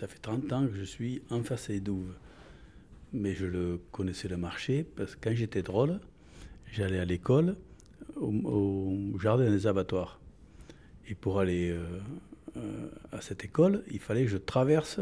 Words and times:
Ça 0.00 0.06
fait 0.06 0.20
30 0.20 0.52
ans 0.52 0.68
que 0.68 0.76
je 0.76 0.84
suis 0.84 1.22
en 1.28 1.42
face 1.42 1.70
des 1.70 1.80
douves. 1.80 2.14
Mais 3.12 3.34
je 3.34 3.46
le 3.46 3.80
connaissais 3.90 4.28
le 4.28 4.36
marché 4.36 4.84
parce 4.84 5.16
que 5.16 5.28
quand 5.28 5.34
j'étais 5.34 5.62
drôle, 5.62 5.98
j'allais 6.70 7.00
à 7.00 7.04
l'école 7.04 7.56
au, 8.14 8.96
jardin 9.20 9.50
des 9.50 9.66
abattoirs. 9.66 10.20
Et 11.08 11.16
pour 11.16 11.40
aller 11.40 11.70
euh, 11.70 11.82
euh, 12.58 12.88
à 13.10 13.20
cette 13.20 13.44
école, 13.44 13.82
il 13.90 13.98
fallait 13.98 14.22
que 14.22 14.30
je 14.30 14.36
traverse, 14.36 15.00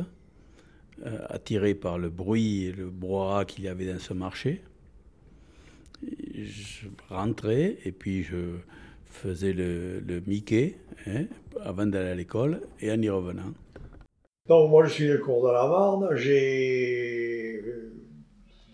euh, 1.04 1.26
attiré 1.28 1.74
par 1.74 1.98
le 1.98 2.08
bruit 2.08 2.64
et 2.64 2.72
le 2.72 2.88
brouhaha 2.88 3.44
qu'il 3.44 3.64
y 3.64 3.68
avait 3.68 3.92
dans 3.92 3.98
ce 3.98 4.14
marché. 4.14 4.62
je 6.02 6.88
rentrais 7.10 7.76
et 7.84 7.92
puis 7.92 8.22
je 8.22 8.56
faisais 9.04 9.52
le, 9.52 10.22
Mickey 10.26 10.78
hein, 11.06 11.26
avant 11.60 11.84
d'aller 11.84 12.08
à 12.08 12.14
l'école 12.14 12.62
et 12.80 12.90
en 12.90 13.02
y 13.02 13.10
revenant. 13.10 13.52
Donc 14.48 14.70
moi 14.70 14.84
je 14.84 14.92
suis 14.92 15.08
le 15.08 15.18
cours 15.18 15.46
de 15.46 15.52
la 15.52 15.66
Marne, 15.66 16.14
j'ai 16.14 17.62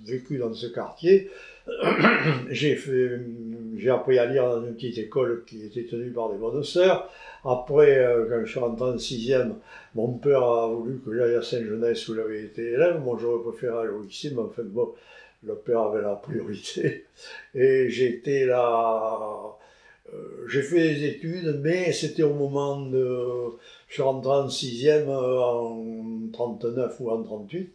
vécu 0.04 0.38
dans 0.38 0.52
ce 0.52 0.66
quartier, 0.66 1.30
j'ai 2.50 3.90
appris 3.90 4.18
à 4.18 4.26
lire 4.26 4.48
dans 4.48 4.66
une 4.66 4.74
petite 4.74 4.98
école 4.98 5.44
qui 5.46 5.64
était 5.64 5.84
tenue 5.84 6.10
par 6.10 6.30
des 6.30 6.38
bonnes 6.38 6.64
sœurs. 6.64 7.08
Après, 7.44 7.98
euh, 7.98 8.26
quand 8.28 8.44
je 8.44 8.50
suis 8.50 8.60
rentré 8.60 8.84
en 8.84 8.98
sixième, 8.98 9.56
mon 9.94 10.12
père 10.12 10.42
a 10.42 10.68
voulu 10.68 11.00
que 11.04 11.16
j'aille 11.16 11.34
à 11.34 11.42
Saint-Genès 11.42 12.08
où 12.08 12.14
j'avais 12.14 12.42
été 12.44 12.72
élève. 12.72 13.00
Moi, 13.00 13.18
j'aurais 13.20 13.42
préféré 13.42 13.78
aller 13.78 13.90
au 13.90 14.02
lycée, 14.02 14.32
mais 14.34 14.42
enfin, 14.42 14.62
bon, 14.64 14.94
le 15.44 15.54
père 15.56 15.80
avait 15.80 16.02
la 16.02 16.14
priorité. 16.14 17.06
Et 17.54 17.88
j'étais 17.90 18.46
là. 18.46 19.18
Euh, 20.12 20.46
j'ai 20.48 20.62
fait 20.62 20.94
des 20.94 21.04
études, 21.06 21.60
mais 21.62 21.92
c'était 21.92 22.22
au 22.22 22.34
moment 22.34 22.80
de. 22.80 23.50
Je 23.92 23.96
suis 23.96 24.04
rentré 24.04 24.32
en 24.32 24.48
sixième 24.48 25.10
euh, 25.10 25.38
en 25.38 26.30
39 26.32 26.98
ou 27.00 27.10
en 27.10 27.22
38. 27.22 27.70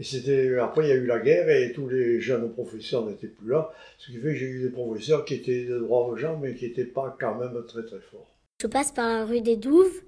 Et 0.00 0.02
c'était 0.02 0.58
après 0.58 0.86
il 0.86 0.88
y 0.88 0.92
a 0.92 0.96
eu 0.96 1.06
la 1.06 1.20
guerre 1.20 1.48
et 1.48 1.70
tous 1.72 1.88
les 1.88 2.20
jeunes 2.20 2.52
professeurs 2.52 3.06
n'étaient 3.06 3.28
plus 3.28 3.50
là, 3.50 3.70
ce 3.96 4.10
qui 4.10 4.16
fait 4.16 4.32
que 4.32 4.34
j'ai 4.34 4.46
eu 4.46 4.62
des 4.62 4.70
professeurs 4.70 5.24
qui 5.24 5.34
étaient 5.34 5.66
de 5.66 5.78
droits 5.78 6.16
gens 6.16 6.40
mais 6.42 6.56
qui 6.56 6.64
n'étaient 6.64 6.86
pas 6.86 7.16
quand 7.20 7.36
même 7.36 7.56
très 7.68 7.84
très 7.84 8.00
forts. 8.00 8.26
Je 8.60 8.66
passe 8.66 8.90
par 8.90 9.06
la 9.06 9.24
rue 9.24 9.42
des 9.42 9.56
Douves 9.56 10.02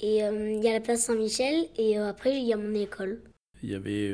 et 0.00 0.24
euh, 0.24 0.50
il 0.50 0.64
y 0.64 0.68
a 0.68 0.72
la 0.72 0.80
place 0.80 1.02
Saint-Michel 1.02 1.68
et 1.78 1.98
après 1.98 2.36
il 2.36 2.44
y 2.44 2.52
a 2.52 2.56
mon 2.56 2.74
école. 2.74 3.20
Il 3.62 3.70
y 3.70 3.76
avait 3.76 4.10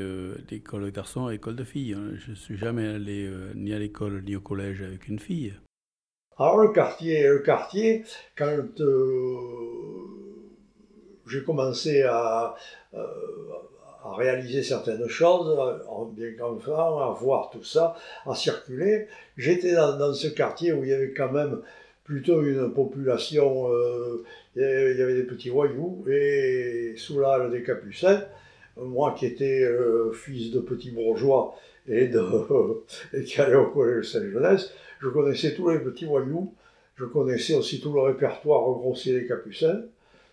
l'école 0.51 0.83
de 0.83 0.91
garçons 0.91 1.29
et 1.29 1.31
l'école 1.31 1.55
de 1.55 1.63
filles. 1.63 1.95
Hein. 1.95 2.11
Je 2.13 2.29
ne 2.29 2.35
suis 2.35 2.57
jamais 2.57 2.87
allé 2.87 3.27
ni 3.55 3.73
à 3.73 3.79
l'école 3.79 4.21
ni 4.23 4.35
au 4.35 4.41
collège 4.41 4.83
avec 4.83 5.07
une 5.07 5.17
fille. 5.17 5.55
Alors 6.39 6.57
le 6.57 6.69
quartier, 6.69 7.27
le 7.27 7.39
quartier, 7.39 8.05
quand 8.37 8.79
euh, 8.79 9.68
j'ai 11.29 11.43
commencé 11.43 12.03
à, 12.03 12.55
euh, 12.93 13.03
à, 14.03 14.15
réaliser 14.15 14.63
certaines 14.63 15.07
choses, 15.07 15.57
bien 16.13 16.31
qu'enfant, 16.37 16.99
à 16.99 17.11
voir 17.11 17.49
tout 17.51 17.63
ça, 17.63 17.95
à 18.25 18.35
circuler, 18.35 19.07
j'étais 19.37 19.73
dans, 19.73 20.13
ce 20.13 20.27
quartier 20.27 20.73
où 20.73 20.83
il 20.83 20.89
y 20.89 20.93
avait 20.93 21.13
quand 21.13 21.31
même 21.31 21.61
plutôt 22.03 22.41
une 22.41 22.73
population, 22.73 23.71
euh, 23.71 24.23
il 24.55 24.61
y 24.61 25.01
avait 25.01 25.15
des 25.15 25.23
petits 25.23 25.49
voyous, 25.49 26.03
et 26.09 26.95
sous 26.97 27.19
l'âge 27.19 27.51
des 27.51 27.61
capucins, 27.61 28.23
moi 28.77 29.13
qui 29.17 29.27
étais 29.27 29.69
fils 30.13 30.51
de 30.51 30.59
petits 30.59 30.91
bourgeois 30.91 31.55
et, 31.87 32.09
qui 33.25 33.41
allait 33.41 33.55
au 33.55 33.67
collège 33.67 34.11
Saint-Genès, 34.11 34.71
je 34.99 35.09
connaissais 35.09 35.53
tous 35.53 35.69
les 35.69 35.79
petits 35.79 36.05
voyous, 36.05 36.53
je 36.95 37.05
connaissais 37.05 37.55
aussi 37.55 37.79
tout 37.79 37.93
le 37.93 38.01
répertoire 38.01 38.61
grossier 38.61 39.19
des 39.19 39.27
capucins, 39.27 39.83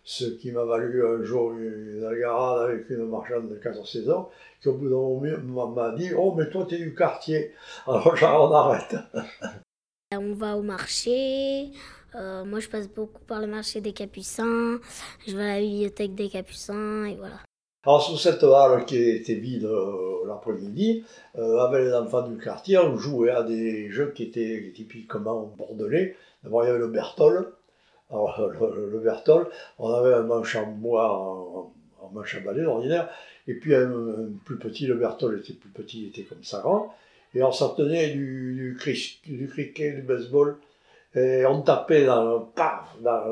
ce 0.07 0.25
qui 0.25 0.53
m'a 0.53 0.65
valu 0.65 1.05
un 1.05 1.25
jour 1.25 1.53
une 1.53 2.05
algarade 2.05 2.71
avec 2.71 2.89
une 2.91 3.09
marchande 3.09 3.49
de 3.49 3.57
14-16 3.57 4.13
ans, 4.13 4.31
qui 4.63 4.69
au 4.69 4.75
bout 4.75 4.89
d'un 4.89 5.39
moment 5.43 5.67
m'a 5.67 5.91
dit 5.91 6.11
Oh, 6.17 6.33
mais 6.37 6.49
toi, 6.49 6.65
t'es 6.67 6.79
du 6.79 6.95
quartier. 6.95 7.53
Alors, 7.89 8.15
on 8.23 8.53
arrête. 8.53 8.97
On 10.13 10.33
va 10.33 10.57
au 10.57 10.63
marché. 10.63 11.73
Euh, 12.15 12.45
moi, 12.45 12.61
je 12.61 12.69
passe 12.69 12.89
beaucoup 12.89 13.25
par 13.27 13.41
le 13.41 13.49
marché 13.49 13.81
des 13.81 13.93
Capucins. 13.93 14.79
Je 15.27 15.37
vais 15.37 15.43
à 15.43 15.55
la 15.57 15.61
bibliothèque 15.61 16.15
des 16.15 16.29
Capucins 16.29 17.05
et 17.05 17.17
voilà. 17.17 17.41
Alors, 17.85 18.01
sous 18.01 18.17
cette 18.17 18.45
halle 18.45 18.85
qui 18.85 18.97
était 18.97 19.35
vide 19.35 19.65
euh, 19.65 20.25
l'après-midi, 20.27 21.05
euh, 21.37 21.59
avec 21.59 21.85
les 21.85 21.93
enfants 21.93 22.23
du 22.23 22.39
quartier, 22.39 22.79
on 22.79 22.97
jouait 22.97 23.31
à 23.31 23.43
des 23.43 23.91
jeux 23.91 24.13
qui 24.13 24.23
étaient 24.23 24.73
typiquement 24.73 25.53
bordelais. 25.59 26.17
D'abord, 26.45 26.63
il 26.63 26.69
y 26.69 26.71
avait 26.71 26.79
le 26.79 26.89
Bertol. 26.89 27.56
Alors, 28.11 28.39
le, 28.39 29.01
Bertol, 29.01 29.49
on 29.79 29.93
avait 29.93 30.15
un 30.15 30.23
manche 30.23 30.55
en 30.57 30.67
bois, 30.67 31.13
en, 31.13 31.73
manche 32.13 32.37
à 32.37 32.41
balai 32.41 32.65
ordinaire, 32.65 33.09
et 33.49 33.55
puis 33.55 33.75
un, 33.75 34.29
plus 34.45 34.59
petit, 34.59 34.87
le 34.87 34.95
Bertol 34.95 35.41
était 35.41 35.55
plus 35.55 35.71
petit, 35.71 36.03
il 36.03 36.09
était 36.09 36.23
comme 36.23 36.45
ça 36.45 36.61
grand. 36.61 36.95
Et 37.35 37.39
alors, 37.39 37.55
ça 37.55 37.75
tenait 37.77 38.11
du, 38.11 38.77
cricket, 38.79 39.97
du 39.97 40.03
baseball, 40.03 40.57
et 41.17 41.47
on 41.47 41.63
tapait 41.63 42.05
dans 42.05 42.25
le, 42.25 42.45
paf, 42.55 42.95
dans, 43.01 43.25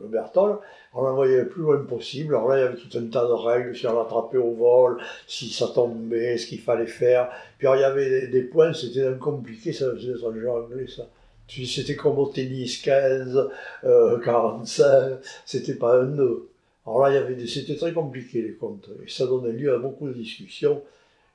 le 0.00 0.08
Bertol, 0.08 0.58
on 0.94 1.02
l'envoyait 1.02 1.42
le 1.42 1.48
plus 1.48 1.62
loin 1.62 1.78
possible. 1.84 2.34
Alors 2.34 2.48
là, 2.48 2.58
il 2.58 2.60
y 2.60 2.64
avait 2.64 2.76
tout 2.76 2.98
un 2.98 3.06
tas 3.06 3.26
de 3.26 3.32
règles, 3.32 3.76
si 3.76 3.86
on 3.86 3.96
l'attrapait 3.98 4.38
au 4.38 4.52
vol, 4.52 4.98
si 5.26 5.50
ça 5.50 5.68
tombait, 5.68 6.38
ce 6.38 6.46
qu'il 6.46 6.60
fallait 6.60 6.86
faire. 6.86 7.30
Puis 7.58 7.68
il 7.72 7.80
y 7.80 7.84
avait 7.84 8.28
des, 8.28 8.42
points, 8.42 8.72
c'était 8.72 9.06
compliqué, 9.20 9.72
ça 9.72 9.92
faisait 9.92 10.14
un 10.14 10.34
jeu 10.34 10.50
anglais, 10.50 10.86
ça. 10.88 11.06
C'était 11.48 11.96
comme 11.96 12.18
au 12.18 12.26
tennis, 12.26 12.82
15, 12.82 13.48
euh, 13.84 14.18
45, 14.20 15.18
c'était 15.46 15.74
pas 15.74 16.02
un 16.02 16.06
nœud. 16.06 16.48
Alors 16.86 17.02
là, 17.02 17.10
il 17.10 17.14
y 17.14 17.16
avait 17.16 17.46
c'était 17.46 17.76
très 17.76 17.92
compliqué 17.92 18.42
les 18.42 18.52
comptes, 18.52 18.88
et 19.04 19.08
ça 19.08 19.26
donnait 19.26 19.52
lieu 19.52 19.72
à 19.74 19.78
beaucoup 19.78 20.08
de 20.08 20.12
discussions 20.12 20.82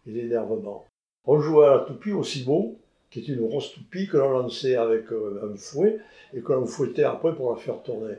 et 0.07 0.11
d'énervement. 0.11 0.85
On 1.25 1.39
jouait 1.39 1.65
à 1.65 1.75
la 1.77 1.79
toupie 1.79 2.11
aussi 2.11 2.43
beau, 2.43 2.77
qui 3.09 3.19
est 3.19 3.27
une 3.27 3.47
grosse 3.47 3.73
toupie 3.73 4.07
que 4.07 4.17
l'on 4.17 4.31
lançait 4.31 4.75
avec 4.75 5.11
euh, 5.11 5.51
un 5.51 5.55
fouet 5.55 5.99
et 6.35 6.41
que 6.41 6.53
l'on 6.53 6.65
fouettait 6.65 7.03
après 7.03 7.35
pour 7.35 7.51
la 7.51 7.57
faire 7.57 7.81
tourner. 7.83 8.15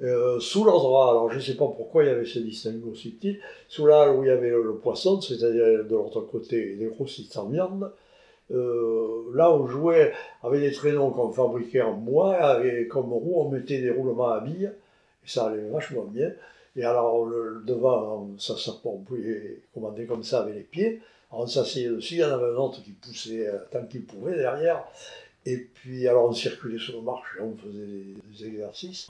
Euh, 0.00 0.38
sous 0.38 0.62
l'endroit, 0.62 1.10
alors 1.10 1.30
je 1.30 1.36
ne 1.36 1.40
sais 1.40 1.56
pas 1.56 1.66
pourquoi 1.66 2.04
il 2.04 2.06
y 2.06 2.10
avait 2.10 2.24
ce 2.24 2.38
distinguo 2.38 2.94
subtil, 2.94 3.40
sous 3.68 3.86
là 3.86 4.12
où 4.12 4.22
il 4.22 4.28
y 4.28 4.30
avait 4.30 4.50
le, 4.50 4.74
poisson, 4.74 5.20
c'est-à-dire 5.20 5.84
de 5.84 5.90
l'autre 5.90 6.20
côté 6.20 6.76
des 6.76 6.86
gros 6.86 7.08
sites 7.08 7.36
en 7.36 7.46
viande, 7.46 7.90
euh, 8.50 9.30
là 9.34 9.52
on 9.52 9.66
jouait 9.66 10.12
avec 10.42 10.60
des 10.60 10.72
traîneaux 10.72 11.10
qu'on 11.10 11.30
fabriquait 11.32 11.82
en 11.82 11.94
bois, 11.94 12.64
et 12.64 12.86
comme 12.88 13.12
roue 13.12 13.40
on 13.40 13.48
mettait 13.50 13.78
des 13.78 13.90
roulements 13.90 14.30
à 14.30 14.40
billes, 14.40 14.72
et 15.24 15.28
ça 15.28 15.46
allait 15.46 15.68
vachement 15.68 16.04
bien. 16.04 16.32
Et 16.76 16.84
alors 16.84 17.24
le, 17.24 17.62
devant, 17.66 18.28
ça, 18.38 18.56
ça, 18.56 18.72
on 18.84 18.98
pouvait 18.98 19.60
commander 19.74 20.06
comme 20.06 20.22
ça 20.22 20.42
avec 20.42 20.54
les 20.54 20.62
pieds, 20.62 21.00
alors 21.30 21.44
on 21.44 21.46
s'asseyait 21.46 21.88
dessus, 21.88 22.14
il 22.14 22.20
y 22.20 22.24
en 22.24 22.32
avait 22.32 22.52
un 22.52 22.56
autre 22.56 22.82
qui 22.82 22.92
poussait 22.92 23.48
euh, 23.48 23.58
tant 23.70 23.84
qu'il 23.84 24.04
pouvait 24.04 24.36
derrière. 24.36 24.84
Et 25.44 25.56
puis 25.56 26.06
alors 26.08 26.28
on 26.28 26.32
circulait 26.32 26.78
sur 26.78 26.96
le 26.96 27.02
marché, 27.02 27.40
on 27.40 27.54
faisait 27.56 27.86
des, 28.32 28.46
exercices. 28.46 29.08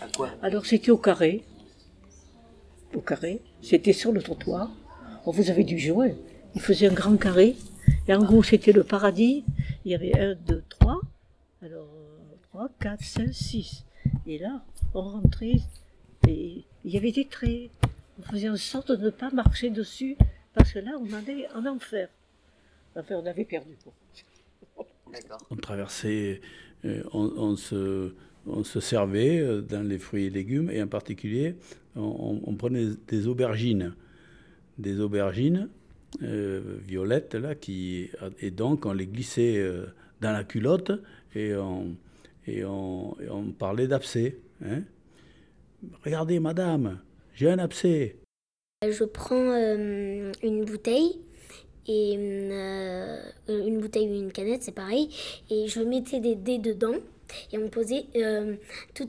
À 0.00 0.06
quoi? 0.14 0.30
Alors 0.42 0.66
c'était 0.66 0.90
au 0.90 0.98
carré. 0.98 1.42
Au 2.94 3.00
carré. 3.00 3.40
C'était 3.62 3.92
sur 3.92 4.12
le 4.12 4.22
trottoir. 4.22 4.70
On 5.26 5.30
vous 5.30 5.50
avez 5.50 5.64
dû 5.64 5.78
jouer. 5.78 6.14
Il 6.54 6.60
faisait 6.60 6.86
un 6.86 6.94
grand 6.94 7.16
carré. 7.16 7.54
Et 8.08 8.14
en 8.14 8.22
gros 8.22 8.42
c'était 8.42 8.72
le 8.72 8.84
paradis. 8.84 9.44
Il 9.84 9.92
y 9.92 9.94
avait 9.94 10.18
un, 10.18 10.34
deux, 10.34 10.62
trois. 10.68 11.00
Alors 11.62 11.88
trois, 12.50 12.70
quatre, 12.80 13.04
cinq, 13.04 13.32
six. 13.32 13.84
Et 14.26 14.38
là, 14.38 14.62
on 14.94 15.02
rentrait. 15.02 15.60
Et 16.26 16.64
il 16.84 16.90
y 16.90 16.96
avait 16.96 17.12
des 17.12 17.26
traits. 17.26 17.70
On 18.18 18.22
faisait 18.22 18.48
en 18.48 18.56
sorte 18.56 18.90
de 18.90 19.04
ne 19.04 19.10
pas 19.10 19.30
marcher 19.30 19.70
dessus 19.70 20.16
parce 20.54 20.72
que 20.72 20.80
là, 20.80 20.92
on 21.00 21.12
allait 21.12 21.46
en 21.54 21.66
enfer. 21.66 22.08
Enfin, 22.96 23.14
on 23.16 23.26
avait 23.26 23.44
perdu. 23.44 23.76
On 25.50 25.56
traversait, 25.56 26.40
euh, 26.84 27.02
on, 27.12 27.56
se, 27.56 28.12
on, 28.46 28.64
se, 28.64 28.80
servait 28.80 29.38
euh, 29.38 29.62
dans 29.62 29.86
les 29.86 29.98
fruits 29.98 30.24
et 30.24 30.30
légumes, 30.30 30.70
et 30.70 30.82
en 30.82 30.88
particulier, 30.88 31.56
on, 31.94 32.54
prenait 32.56 32.88
des 33.06 33.26
aubergines. 33.26 33.94
Des 34.78 35.00
aubergines 35.00 35.68
euh, 36.22 36.78
violettes, 36.86 37.34
là, 37.34 37.54
qui, 37.54 38.10
et 38.40 38.50
donc 38.50 38.86
on 38.86 38.92
les 38.92 39.06
glissait 39.06 39.64
dans 40.20 40.32
la 40.32 40.44
culotte, 40.44 40.92
et 41.34 41.54
on, 41.54 41.96
et 42.48 42.64
on, 42.64 43.14
parlait 43.58 43.86
d'abcès. 43.86 44.38
Hein. 44.64 44.82
Regardez, 46.04 46.40
madame, 46.40 47.00
j'ai 47.34 47.50
un 47.50 47.58
abcès. 47.58 48.16
Je 48.82 49.04
prends 49.04 49.52
euh, 49.52 50.32
une 50.42 50.64
bouteille 50.64 51.20
et 51.86 52.16
euh, 52.16 53.20
une 53.48 53.80
bouteille 53.80 54.08
ou 54.08 54.14
une 54.14 54.32
canette, 54.32 54.62
c'est 54.62 54.74
pareil, 54.74 55.08
et 55.50 55.68
je 55.68 55.80
mettais 55.80 56.20
des 56.20 56.36
dés 56.36 56.58
dedans 56.58 56.96
et 57.52 57.58
on 57.58 57.68
posait 57.68 58.06
euh, 58.16 58.56
tout 58.94 59.08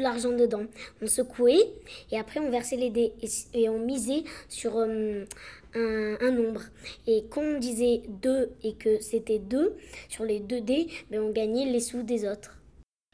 l'argent 0.00 0.30
dedans. 0.30 0.64
On 1.02 1.06
secouait 1.06 1.72
et 2.10 2.18
après 2.18 2.40
on 2.40 2.50
versait 2.50 2.76
les 2.76 2.90
dés 2.90 3.12
et, 3.54 3.68
on 3.68 3.78
misait 3.78 4.24
sur 4.48 4.78
un, 4.78 5.24
nombre. 5.74 6.62
Et 7.06 7.24
quand 7.30 7.42
on 7.42 7.58
disait 7.58 8.02
deux 8.08 8.50
et 8.64 8.74
que 8.74 9.00
c'était 9.00 9.38
deux 9.38 9.76
sur 10.08 10.24
les 10.24 10.40
deux 10.40 10.60
dés, 10.60 10.88
ben 11.10 11.20
on 11.20 11.30
gagnait 11.30 11.66
les 11.66 11.80
sous 11.80 12.02
des 12.02 12.28
autres. 12.28 12.60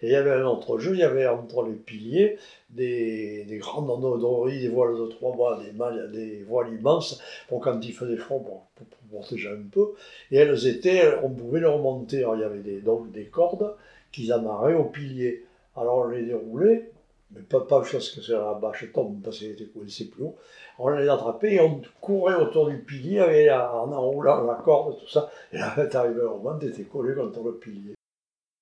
Et 0.00 0.08
il 0.08 0.12
y 0.12 0.16
avait 0.16 0.32
un 0.32 0.44
autre 0.44 0.78
jeu, 0.78 0.92
il 0.92 0.99
y 0.99 1.02
avait 1.02 1.26
entre 1.26 1.62
les 1.64 1.72
piliers 1.72 2.38
des, 2.69 3.44
des 3.44 3.56
grandes 3.56 3.90
endorries, 3.90 4.60
des 4.60 4.69
voiles 4.69 4.94
de 4.94 5.06
trois 5.06 5.34
bras, 5.34 5.58
des, 5.58 6.42
voiles 6.42 6.75
immenses, 6.75 7.22
pour 7.49 7.60
quand 7.60 7.81
il 7.82 7.94
faisait 7.94 8.19
froid, 8.19 8.40
pour, 8.40 8.66
pour, 8.75 9.20
protéger 9.20 9.49
un 9.49 9.62
peu. 9.72 9.94
Et 10.31 10.37
elles 10.37 10.66
étaient, 10.66 11.14
on 11.22 11.31
pouvait 11.31 11.60
les 11.60 11.66
remonter. 11.66 12.26
Il 12.34 12.40
y 12.40 12.44
avait 12.44 12.58
des 12.58 13.25
cordes 13.25 13.75
qu'ils 14.12 14.32
amarraient 14.32 14.74
aux 14.74 14.84
piliers. 14.84 15.44
Alors 15.76 15.98
on 15.98 16.08
les 16.08 16.24
déroulait, 16.24 16.90
mais 17.32 17.42
pas, 17.42 17.60
pas 17.60 17.82
que 17.82 18.00
c'est 18.00 18.28
la 18.28 18.54
bâche 18.54 18.90
tombe 18.92 19.20
parce 19.22 19.40
qu'elle 19.40 19.52
était 19.52 19.66
coincée 19.66 20.08
plus 20.08 20.24
haut. 20.24 20.36
On 20.78 20.90
les 20.90 21.08
attrapait 21.08 21.54
et 21.54 21.60
on 21.60 21.82
courait 22.00 22.34
autour 22.34 22.68
du 22.68 22.78
pilier 22.78 23.20
avec 23.20 23.50
en 23.50 23.92
enroulant 23.92 24.44
la 24.44 24.54
corde, 24.54 24.98
tout 24.98 25.08
ça. 25.08 25.30
Et 25.52 25.58
là, 25.58 25.74
t'arrivais 25.86 26.22
au 26.22 26.38
moment, 26.38 26.58
t'étais 26.58 26.84
collé 26.84 27.14
contre 27.14 27.42
le 27.42 27.54
pilier. 27.54 27.94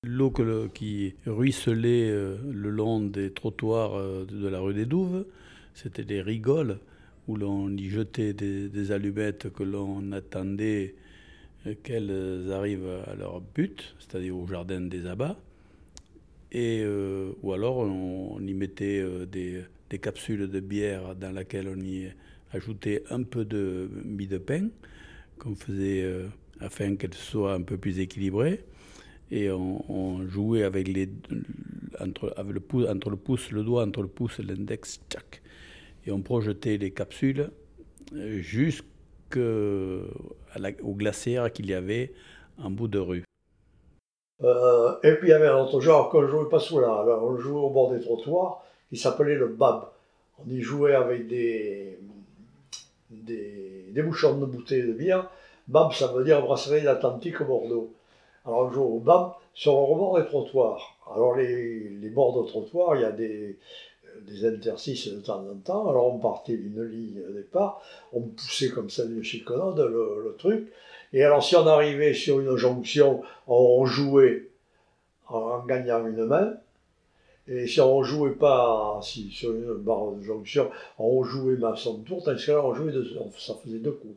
L'eau 0.03 0.31
qui 0.73 1.15
ruisselait 1.25 2.09
euh, 2.11 2.37
le 2.51 2.69
long 2.69 2.99
des 2.99 3.33
trottoirs 3.33 3.95
euh, 3.95 4.25
de 4.25 4.47
la 4.47 4.59
rue 4.59 4.75
des 4.75 4.85
Douves, 4.85 5.25
c'était 5.73 6.03
des 6.03 6.21
rigoles 6.21 6.79
où 7.27 7.35
l'on 7.35 7.69
y 7.75 7.89
jetait 7.89 8.33
des, 8.33 8.91
allumettes 8.91 9.51
que 9.51 9.63
l'on 9.63 10.11
attendait 10.11 10.95
qu'elles 11.83 12.51
arrivent 12.51 13.01
à 13.07 13.15
leur 13.15 13.41
but, 13.41 13.95
c'est-à-dire 13.99 14.37
au 14.37 14.47
jardin 14.47 14.81
des 14.81 15.05
abats. 15.05 15.37
Et, 16.51 16.85
ou 17.41 17.53
alors 17.53 17.77
on, 17.77 18.39
y 18.39 18.53
mettait 18.53 19.03
des, 19.25 19.63
capsules 20.01 20.49
de 20.49 20.59
bière 20.59 21.15
dans 21.15 21.31
lesquelles 21.31 21.67
on 21.67 21.79
y 21.79 22.07
ajoutait 22.53 23.03
un 23.09 23.23
peu 23.23 23.45
de 23.45 23.89
mie 24.05 24.27
de 24.27 24.37
pain 24.37 24.69
qu'on 25.37 25.55
faisait 25.55 26.05
afin 26.59 26.95
qu'elle 26.95 27.13
soit 27.13 27.53
un 27.53 27.61
peu 27.61 27.77
plus 27.77 27.99
équilibrée 27.99 28.63
et 29.31 29.49
on, 29.49 30.27
jouait 30.27 30.63
avec 30.63 30.87
les, 30.87 31.09
entre, 31.99 32.35
le 32.47 32.59
pouce, 32.59 32.87
entre 32.87 33.09
le 33.09 33.15
pouce, 33.15 33.51
le 33.51 33.63
doigt 33.63 33.83
entre 33.83 34.01
le 34.01 34.07
pouce 34.07 34.39
et 34.39 34.43
l'index, 34.43 35.01
tchac. 35.09 35.41
Et 36.05 36.11
on 36.11 36.21
projetait 36.21 36.77
les 36.77 36.91
capsules 36.91 37.49
euh, 39.35 40.07
jusqu'au 40.55 40.93
glaciaire 40.93 41.51
qu'il 41.51 41.67
y 41.67 41.73
avait 41.73 42.13
en 42.61 42.69
bout 42.69 42.87
de 42.87 42.99
rue. 42.99 43.23
Euh, 44.43 44.95
et 45.03 45.13
puis 45.13 45.29
il 45.29 45.31
y 45.31 45.33
avait 45.33 45.47
un 45.47 45.57
autre 45.57 45.79
genre 45.79 46.09
qu'on 46.09 46.27
jouait 46.27 46.49
pas 46.49 46.59
sous 46.59 46.79
là, 46.79 46.99
alors 46.99 47.23
on 47.23 47.37
jouait 47.37 47.59
au 47.59 47.69
bord 47.69 47.91
des 47.91 48.01
trottoirs, 48.01 48.63
qui 48.89 48.97
s'appelait 48.97 49.35
le 49.35 49.47
bab. 49.47 49.85
On 50.39 50.49
y 50.49 50.61
jouait 50.61 50.95
avec 50.95 51.27
des, 51.27 51.97
des, 53.09 54.01
bouchons 54.03 54.37
de 54.37 54.45
bouteilles 54.45 54.87
de 54.87 54.93
bière. 54.93 55.29
Bab, 55.67 55.93
ça 55.93 56.07
veut 56.07 56.23
dire 56.23 56.41
brasserie 56.41 56.83
d'Atlantique 56.83 57.41
Bordeaux. 57.41 57.93
Alors, 58.45 58.67
un 58.67 58.71
jour, 58.71 58.95
au 58.95 58.99
BAM, 58.99 59.31
sur 59.53 59.71
le 59.71 59.79
rebord 59.79 60.19
des 60.19 60.25
trottoirs. 60.25 60.97
Alors, 61.11 61.35
les, 61.35 61.89
les 61.89 62.09
bords 62.09 62.43
de 62.43 62.47
trottoirs, 62.47 62.95
il 62.95 63.01
y 63.01 63.05
a 63.05 63.11
des, 63.11 63.57
des 64.27 64.45
interstices 64.45 65.07
de 65.07 65.19
temps 65.19 65.39
en 65.39 65.55
temps. 65.55 65.89
Alors, 65.89 66.13
on 66.13 66.19
partait 66.19 66.57
d'une 66.57 66.83
ligne 66.83 67.21
au 67.29 67.33
départ, 67.33 67.81
on 68.13 68.21
poussait 68.21 68.69
comme 68.69 68.89
ça 68.89 69.05
d'une 69.05 69.23
chicanade 69.23 69.79
le, 69.79 70.23
le 70.23 70.35
truc. 70.37 70.71
Et 71.13 71.23
alors, 71.23 71.43
si 71.43 71.55
on 71.55 71.67
arrivait 71.67 72.13
sur 72.13 72.39
une 72.39 72.55
jonction, 72.55 73.21
on 73.47 73.85
jouait 73.85 74.49
en 75.27 75.59
gagnant 75.65 76.05
une 76.05 76.25
main. 76.25 76.53
Et 77.47 77.67
si 77.67 77.79
on 77.79 78.01
jouait 78.03 78.31
pas 78.31 78.99
si, 79.03 79.29
sur 79.29 79.51
une 79.51 79.75
barre 79.75 80.13
de 80.13 80.23
jonction, 80.23 80.71
on 80.97 81.23
jouait 81.23 81.63
à 81.63 81.75
son 81.75 81.99
tour, 81.99 82.23
tandis 82.23 82.45
que 82.45 82.51
là, 82.51 82.65
on 82.65 82.73
jouait 82.73 82.91
deux, 82.91 83.07
ça 83.37 83.53
faisait 83.63 83.77
deux 83.77 83.91
coups. 83.91 84.15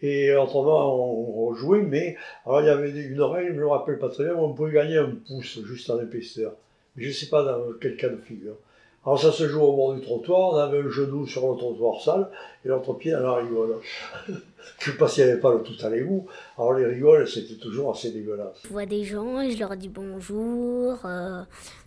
Et 0.00 0.34
autrement, 0.34 1.46
on, 1.46 1.54
jouait, 1.54 1.82
mais 1.82 2.16
alors 2.44 2.62
il 2.62 2.66
y 2.66 2.70
avait 2.70 2.90
une 2.90 3.22
règle, 3.22 3.50
je 3.50 3.56
ne 3.56 3.60
me 3.60 3.68
rappelle 3.68 3.98
pas 3.98 4.08
très 4.08 4.24
bien, 4.24 4.34
on 4.34 4.52
pouvait 4.52 4.72
gagner 4.72 4.96
un 4.96 5.10
pouce 5.10 5.60
juste 5.64 5.90
en 5.90 6.00
épaisseur. 6.00 6.54
Mais 6.96 7.04
je 7.04 7.08
ne 7.08 7.14
sais 7.14 7.28
pas 7.28 7.44
dans 7.44 7.60
quel 7.80 7.96
cas 7.96 8.08
de 8.08 8.16
figure. 8.16 8.56
Alors 9.04 9.20
ça 9.20 9.32
se 9.32 9.48
joue 9.48 9.60
au 9.60 9.74
bord 9.74 9.94
du 9.94 10.00
trottoir, 10.00 10.52
on 10.52 10.56
avait 10.56 10.78
un 10.78 10.88
genou 10.88 11.26
sur 11.26 11.50
le 11.50 11.58
trottoir 11.58 12.00
sale 12.00 12.30
et 12.64 12.68
l'autre 12.68 12.94
pied 12.94 13.10
dans 13.12 13.22
la 13.22 13.34
rigole. 13.36 13.80
je 14.28 14.32
ne 14.32 14.38
sais 14.78 14.98
pas 14.98 15.08
s'il 15.08 15.24
n'y 15.24 15.30
avait 15.30 15.40
pas 15.40 15.52
le 15.52 15.62
tout 15.62 15.74
à 15.84 15.90
l'égout. 15.90 16.28
Alors 16.56 16.74
les 16.74 16.86
rigoles, 16.86 17.26
c'était 17.26 17.56
toujours 17.56 17.90
assez 17.90 18.12
dégueulasse. 18.12 18.62
Je 18.64 18.68
vois 18.68 18.86
des 18.86 19.02
gens, 19.04 19.48
je 19.48 19.58
leur 19.58 19.76
dis 19.76 19.88
bonjour, 19.88 21.04
euh, 21.04 21.42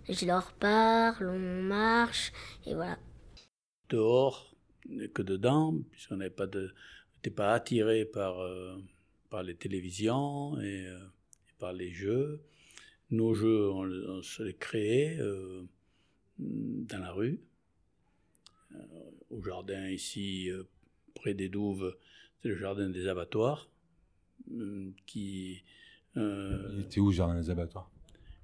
je 0.10 0.26
leur 0.26 0.52
parle, 0.54 1.30
on 1.30 1.64
marche, 1.64 2.34
et 2.66 2.74
voilà. 2.74 2.98
Dehors 3.90 4.54
que 5.14 5.22
dedans, 5.22 5.74
puisqu'on 5.92 6.18
n'avait 6.18 6.30
pas 6.30 6.48
de 6.48 6.72
pas 7.30 7.54
attiré 7.54 8.06
par, 8.06 8.40
euh, 8.40 8.76
par 9.30 9.44
les 9.44 9.56
télévisions 9.56 10.60
et, 10.60 10.88
euh, 10.88 11.00
par 11.60 11.74
les 11.74 11.92
jeux. 11.92 12.42
Nos 13.12 13.34
jeux, 13.34 13.70
on, 13.70 14.22
se 14.22 14.44
les 14.44 14.56
créait 14.56 15.18
euh, 15.20 15.64
dans 16.38 17.00
la 17.00 17.12
rue. 17.12 17.40
au 19.30 19.42
jardin 19.42 19.90
ici, 19.90 20.50
près 21.14 21.34
des 21.34 21.50
Douves, 21.50 21.96
c'est 22.42 22.50
le 22.50 22.56
jardin 22.56 22.90
des 22.90 23.08
abattoirs. 23.08 23.70
qui, 25.06 25.64
Il 26.16 26.82
était 26.82 27.00
où 27.00 27.08
le 27.08 27.14
jardin 27.14 27.40
des 27.40 27.50
abattoirs? 27.50 27.90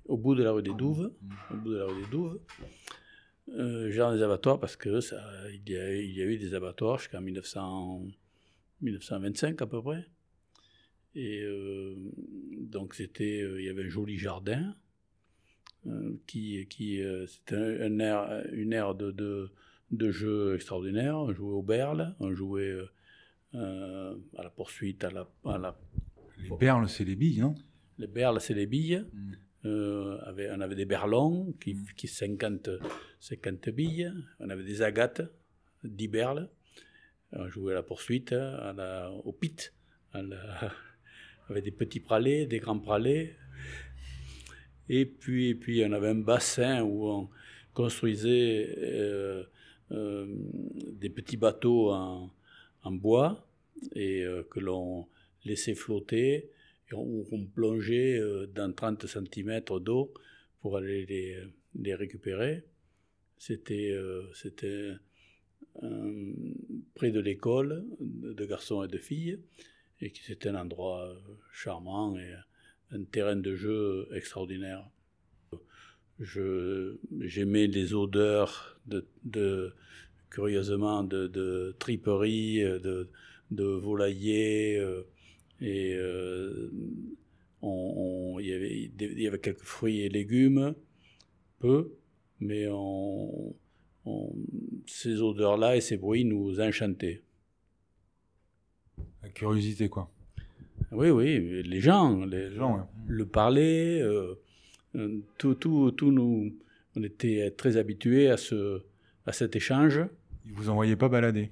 Au 0.05 0.17
bout 0.17 0.35
de 0.35 0.43
la 0.43 0.51
rue 0.51 0.63
des 0.63 0.73
Douves. 0.73 1.11
Au 1.51 1.55
bout 1.57 1.71
de 1.71 1.77
la 1.77 1.85
rue 1.85 2.01
des 2.01 2.09
Douves. 2.09 2.39
jardin 3.91 4.15
des 4.15 4.23
abattoirs 4.23 4.59
parce 4.59 4.75
que 4.75 5.01
ça, 5.01 5.21
il, 5.49 5.69
y 5.69 5.77
a, 5.77 5.95
il 5.95 6.11
y 6.15 6.21
a 6.21 6.25
eu 6.25 6.37
des 6.37 6.53
abattoirs 6.53 6.99
jusqu'en 6.99 7.21
1900. 7.21 8.07
1925 8.81 9.61
à 9.61 9.67
peu 9.67 9.81
près. 9.81 10.05
Et 11.15 11.41
euh, 11.41 11.95
donc 12.57 12.93
c'était, 12.93 13.41
euh, 13.41 13.59
il 13.59 13.65
y 13.65 13.69
avait 13.69 13.83
un 13.83 13.89
joli 13.89 14.17
jardin 14.17 14.61
euh, 14.61 14.73
qui, 16.27 16.67
qui 16.67 17.01
c'était 17.27 17.55
un, 17.55 17.99
air, 17.99 18.45
une 18.51 18.73
aire 18.73 18.95
de, 18.95 19.11
de, 19.11 19.49
de, 19.91 20.11
jeu 20.11 20.55
extraordinaire. 20.55 21.17
On 21.17 21.33
jouait 21.33 21.53
au 21.53 21.63
berle, 21.63 22.15
on 22.19 22.33
jouait 22.33 22.77
à 23.53 24.43
la 24.43 24.49
poursuite, 24.49 25.03
à 25.03 25.11
la, 25.11 25.27
à 25.45 25.57
la... 25.57 25.77
Les 26.43 26.57
berles, 26.57 26.89
c'est 26.89 27.03
les 27.03 27.15
billes, 27.15 27.39
non 27.39 27.55
Les 27.97 28.07
berles, 28.07 28.39
c'est 28.41 28.53
les 28.53 28.65
billes. 28.65 29.05
Mm. 29.13 29.33
Avait, 30.25 30.49
on 30.51 30.59
avait 30.61 30.75
des 30.75 30.85
berlons 30.85 31.53
qui, 31.59 31.75
mm. 31.75 31.85
qui 31.95 32.07
50, 32.07 32.69
50 33.19 33.69
billes. 33.69 34.11
On 34.39 34.49
avait 34.49 34.63
des 34.63 34.81
agates, 34.81 35.21
10 35.83 36.07
berles. 36.07 36.49
On 37.33 37.47
jouait 37.47 37.73
à 37.73 37.75
la 37.75 37.83
poursuite, 37.83 38.33
à 38.33 38.73
la, 38.73 39.11
au 39.11 39.31
pit, 39.31 39.73
avec 41.49 41.63
des 41.63 41.71
petits 41.71 41.99
pralets, 41.99 42.45
des 42.45 42.59
grands 42.59 42.79
pralets. 42.79 43.37
Et 44.93 45.05
puis, 45.05 45.55
puis 45.55 45.85
on 45.85 45.93
avait 45.93 46.09
un 46.09 46.15
bassin 46.15 46.83
où 46.83 47.07
on 47.07 47.29
construisait 47.73 48.75
euh, 48.77 49.41
euh, 49.91 50.25
des 50.99 51.09
petits 51.09 51.37
bateaux 51.37 51.91
en, 51.93 52.29
bois 52.91 53.47
et 53.95 54.21
euh, 54.25 54.43
que 54.43 54.59
l'on 54.59 55.07
laissait 55.45 55.75
flotter 55.75 56.51
et 56.89 56.93
où 56.93 57.25
on 57.31 57.45
plongeait 57.45 58.19
dans 58.53 58.73
30 58.73 59.07
cm 59.07 59.61
d'eau 59.79 60.13
pour 60.59 60.75
aller 60.75 61.05
les, 61.73 61.95
récupérer. 61.95 62.65
C'était, 63.37 63.95
près 66.95 67.11
de 67.11 67.19
l'école 67.21 67.85
de 68.01 68.45
garçons 68.45 68.83
et 68.83 68.89
de 68.89 68.97
filles, 68.97 69.39
et 70.01 70.11
c'était 70.13 70.49
un 70.49 70.55
endroit 70.55 71.15
charmant 71.53 72.17
et 72.17 72.33
un 72.91 73.03
terrain 73.03 73.35
de 73.35 73.55
jeu 73.55 74.07
extraordinaire. 74.13 74.89
J'aimais 76.19 77.67
les 77.67 77.93
odeurs 77.93 78.79
de, 78.85 79.73
curieusement 80.29 81.03
de, 81.03 81.27
de, 81.27 81.75
triperie, 81.79 82.59
de, 82.61 83.09
de 83.49 83.63
euh, 83.63 85.03
et 85.61 85.97
on, 87.61 88.37
il, 88.39 88.47
y 88.47 88.53
avait, 88.53 88.91
il 88.99 89.21
y 89.21 89.27
avait 89.27 89.39
quelques 89.39 89.63
fruits 89.63 90.01
et 90.01 90.09
légumes, 90.09 90.75
peu, 91.59 91.91
mais 92.39 92.67
on, 92.69 93.55
ces 94.87 95.21
odeurs-là 95.21 95.75
et 95.75 95.81
ces 95.81 95.97
bruits 95.97 96.25
nous 96.25 96.59
enchantaient. 96.59 97.21
La 99.21 99.29
curiosité, 99.29 99.89
quoi. 99.89 100.11
Oui, 100.91 101.09
oui, 101.09 101.63
les 101.63 101.79
gens, 101.79 102.25
les, 102.25 102.51
gens 102.51 102.89
le 103.07 103.25
parler, 103.25 104.01
euh, 104.01 104.35
euh, 104.95 105.21
tout, 105.37 105.55
tout, 105.55 105.91
tout, 105.91 106.11
nous, 106.11 106.53
on 106.97 107.03
était 107.03 107.51
très 107.51 107.77
habitués 107.77 108.29
à, 108.29 108.35
ce, 108.35 108.81
à 109.25 109.31
cet 109.31 109.55
échange. 109.55 110.01
Ils 110.45 110.51
vous 110.51 110.69
envoyaient 110.69 110.97
pas 110.97 111.07
balader 111.07 111.51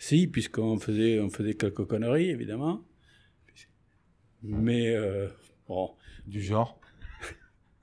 Si, 0.00 0.26
puisqu'on 0.26 0.78
faisait, 0.78 1.20
on 1.20 1.30
faisait 1.30 1.54
quelques 1.54 1.84
conneries, 1.84 2.30
évidemment. 2.30 2.84
Mais, 4.42 4.94
euh, 4.94 5.28
bon. 5.68 5.92
Du 6.26 6.42
genre 6.42 6.80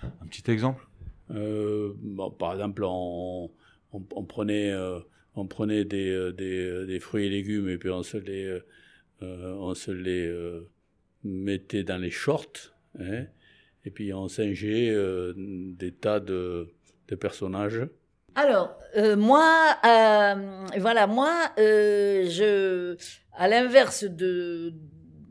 Un 0.03 0.27
petit 0.29 0.51
exemple 0.51 0.85
euh, 1.31 1.93
bon, 1.97 2.29
par 2.31 2.53
exemple, 2.53 2.83
on, 2.85 3.49
on, 3.91 4.23
prenait, 4.23 4.71
euh, 4.71 4.99
on 5.35 5.47
prenait 5.47 5.85
des, 5.85 6.31
des, 6.37 6.85
des, 6.85 6.99
fruits 6.99 7.25
et 7.25 7.29
légumes 7.29 7.67
et 7.67 7.77
puis 7.77 7.89
on 7.89 8.03
se 8.03 8.17
les, 8.17 8.59
on 9.21 9.73
se 9.73 9.91
les 9.91 10.31
mettait 11.23 11.83
dans 11.83 11.97
les 11.97 12.11
shorts. 12.11 12.73
Hein, 12.99 13.25
Et 13.85 13.91
puis 13.91 14.13
on 14.13 14.27
singeait 14.27 14.89
euh, 14.89 15.33
des 15.35 15.91
tas 15.91 16.19
de, 16.19 16.73
personnages. 17.19 17.87
Alors, 18.35 18.77
euh, 18.97 19.15
moi, 19.15 19.77
euh, 19.85 20.67
voilà, 20.77 21.07
moi, 21.07 21.51
euh, 21.57 22.27
je, 22.29 22.95
à 23.33 23.47
l'inverse 23.47 24.03
de, 24.03 24.73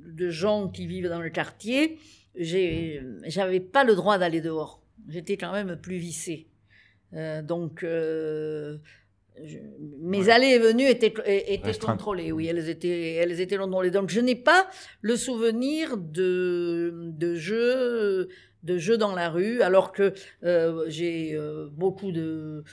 de 0.05 0.31
gens 0.31 0.69
qui 0.69 0.87
vivent 0.87 1.09
dans 1.09 1.21
le 1.21 1.31
quartier, 1.31 1.99
j'avais 2.35 3.61
pas 3.61 3.85
le 3.85 3.95
droit 3.95 4.19
d'aller 4.19 4.41
dehors. 4.41 4.83
J'étais 5.09 5.37
quand 5.37 5.53
même 5.53 5.77
plus 5.77 5.97
vissée. 5.97 6.49
Euh, 7.13 7.43
donc, 7.43 7.85
euh, 7.85 8.79
je- 9.45 9.59
mes 10.01 10.29
allées 10.29 10.49
et 10.49 10.59
venues 10.59 10.87
étaient, 10.89 11.13
étaient 11.53 11.79
contrôlées. 11.79 12.33
Oui, 12.33 12.47
elles 12.47 12.69
étaient, 12.69 13.15
elles 13.15 13.41
étaient 13.41 13.57
contrôlées. 13.59 13.91
Donc, 13.91 14.09
je 14.11 14.21
n'ai 14.21 14.37
pas 14.37 14.69
le 15.03 15.17
souvenir 15.17 15.97
de, 15.97 16.93
de 17.17 17.35
jeux 17.35 18.29
de 18.63 18.79
jeux 18.79 18.99
dans 18.99 19.15
la 19.15 19.31
rue, 19.31 19.63
alors 19.63 19.93
que 19.93 20.13
euh, 20.43 20.87
j'ai 20.89 21.35
euh, 21.35 21.69
beaucoup 21.71 22.11
de 22.11 22.65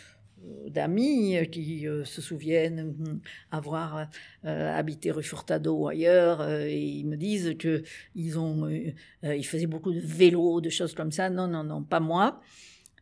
d'amis 0.68 1.38
qui 1.52 1.88
euh, 1.88 2.04
se 2.04 2.22
souviennent 2.22 2.96
hum, 3.00 3.20
avoir 3.52 4.08
euh, 4.46 4.78
habité 4.78 5.12
rue 5.12 5.24
Furtado 5.24 5.74
ou 5.74 5.88
ailleurs 5.88 6.42
euh, 6.42 6.66
et 6.68 6.80
ils 6.82 7.06
me 7.06 7.16
disent 7.16 7.56
que 7.58 7.84
ils 8.16 8.38
ont 8.40 8.66
euh, 8.66 8.92
euh, 9.24 9.36
ils 9.36 9.46
faisaient 9.46 9.68
beaucoup 9.68 9.94
de 9.94 10.00
vélo 10.02 10.60
de 10.62 10.70
choses 10.70 10.94
comme 10.96 11.12
ça. 11.12 11.30
Non 11.30 11.48
non 11.48 11.64
non 11.64 11.84
pas 11.84 12.00
moi. 12.00 12.42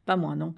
Pas 0.06 0.18
moi 0.18 0.36
non 0.36 0.53